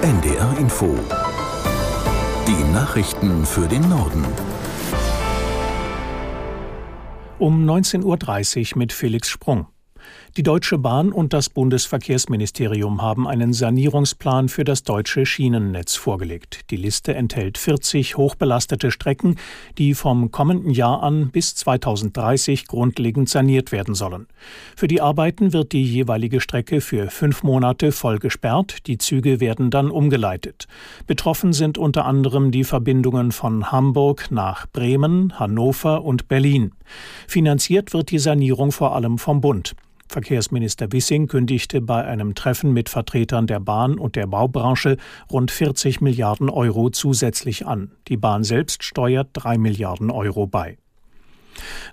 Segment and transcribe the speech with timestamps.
[0.00, 0.96] NDR Info.
[2.46, 4.24] Die Nachrichten für den Norden.
[7.40, 8.04] Um 19.30
[8.74, 9.66] Uhr mit Felix Sprung.
[10.36, 16.70] Die Deutsche Bahn und das Bundesverkehrsministerium haben einen Sanierungsplan für das deutsche Schienennetz vorgelegt.
[16.70, 19.36] Die Liste enthält 40 hochbelastete Strecken,
[19.78, 24.28] die vom kommenden Jahr an bis 2030 grundlegend saniert werden sollen.
[24.76, 28.86] Für die Arbeiten wird die jeweilige Strecke für fünf Monate voll gesperrt.
[28.86, 30.68] Die Züge werden dann umgeleitet.
[31.08, 36.70] Betroffen sind unter anderem die Verbindungen von Hamburg nach Bremen, Hannover und Berlin.
[37.26, 39.74] Finanziert wird die Sanierung vor allem vom Bund.
[40.08, 44.96] Verkehrsminister Wissing kündigte bei einem Treffen mit Vertretern der Bahn und der Baubranche
[45.30, 47.92] rund 40 Milliarden Euro zusätzlich an.
[48.08, 50.78] Die Bahn selbst steuert drei Milliarden Euro bei.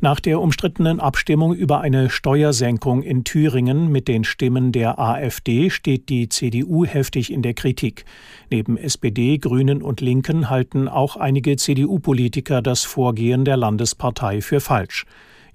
[0.00, 6.08] Nach der umstrittenen Abstimmung über eine Steuersenkung in Thüringen mit den Stimmen der AfD steht
[6.08, 8.04] die CDU heftig in der Kritik.
[8.50, 15.06] Neben SPD, Grünen und Linken halten auch einige CDU-Politiker das Vorgehen der Landespartei für falsch.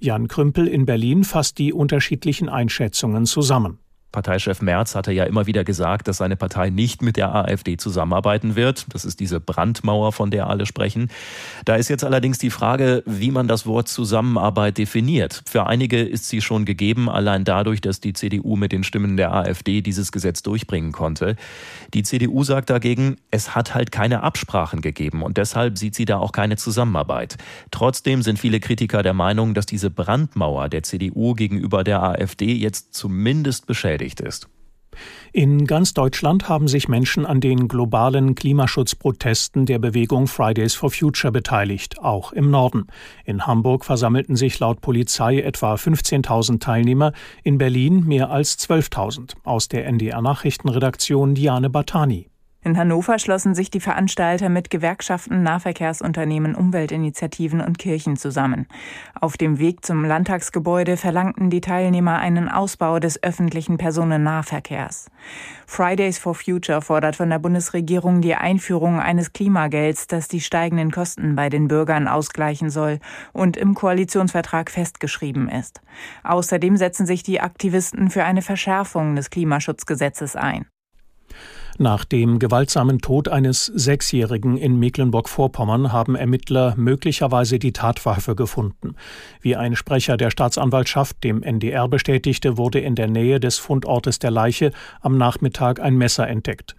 [0.01, 3.79] Jan Krümpel in Berlin fasst die unterschiedlichen Einschätzungen zusammen.
[4.11, 8.55] Parteichef Merz hatte ja immer wieder gesagt, dass seine Partei nicht mit der AfD zusammenarbeiten
[8.55, 8.87] wird.
[8.91, 11.09] Das ist diese Brandmauer, von der alle sprechen.
[11.65, 15.43] Da ist jetzt allerdings die Frage, wie man das Wort Zusammenarbeit definiert.
[15.47, 19.31] Für einige ist sie schon gegeben, allein dadurch, dass die CDU mit den Stimmen der
[19.31, 21.35] AfD dieses Gesetz durchbringen konnte.
[21.93, 26.17] Die CDU sagt dagegen, es hat halt keine Absprachen gegeben und deshalb sieht sie da
[26.17, 27.37] auch keine Zusammenarbeit.
[27.69, 32.95] Trotzdem sind viele Kritiker der Meinung, dass diese Brandmauer der CDU gegenüber der AfD jetzt
[32.95, 34.47] zumindest beschädigt beschädigt ist.
[35.31, 41.31] In ganz Deutschland haben sich Menschen an den globalen Klimaschutzprotesten der Bewegung Fridays for Future
[41.31, 42.87] beteiligt, auch im Norden.
[43.23, 49.35] In Hamburg versammelten sich laut Polizei etwa 15.000 Teilnehmer, in Berlin mehr als 12.000.
[49.43, 52.29] Aus der NDR Nachrichtenredaktion Diane Batani.
[52.61, 58.67] In Hannover schlossen sich die Veranstalter mit Gewerkschaften, Nahverkehrsunternehmen, Umweltinitiativen und Kirchen zusammen.
[59.19, 65.09] Auf dem Weg zum Landtagsgebäude verlangten die Teilnehmer einen Ausbau des öffentlichen Personennahverkehrs.
[65.67, 71.37] Fridays for Future fordert von der Bundesregierung die Einführung eines Klimagelds, das die steigenden Kosten
[71.37, 72.99] bei den Bürgern ausgleichen soll
[73.31, 75.79] und im Koalitionsvertrag festgeschrieben ist.
[76.25, 80.65] Außerdem setzen sich die Aktivisten für eine Verschärfung des Klimaschutzgesetzes ein.
[81.81, 88.95] Nach dem gewaltsamen Tod eines Sechsjährigen in Mecklenburg-Vorpommern haben Ermittler möglicherweise die Tatwaffe gefunden.
[89.39, 94.29] Wie ein Sprecher der Staatsanwaltschaft dem NDR bestätigte, wurde in der Nähe des Fundortes der
[94.29, 96.75] Leiche am Nachmittag ein Messer entdeckt.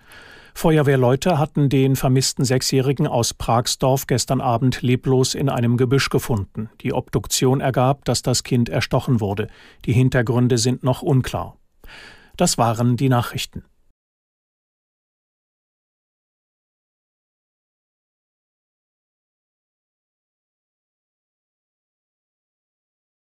[0.52, 6.68] Feuerwehrleute hatten den vermissten Sechsjährigen aus Pragsdorf gestern Abend leblos in einem Gebüsch gefunden.
[6.82, 9.46] Die Obduktion ergab, dass das Kind erstochen wurde.
[9.86, 11.56] Die Hintergründe sind noch unklar.
[12.36, 13.64] Das waren die Nachrichten.